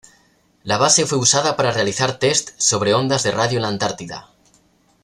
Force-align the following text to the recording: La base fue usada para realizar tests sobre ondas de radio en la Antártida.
La 0.63 0.79
base 0.79 1.05
fue 1.05 1.19
usada 1.19 1.55
para 1.55 1.69
realizar 1.69 2.17
tests 2.17 2.55
sobre 2.57 2.95
ondas 2.95 3.21
de 3.21 3.29
radio 3.29 3.57
en 3.57 3.61
la 3.61 3.67
Antártida. 3.67 4.31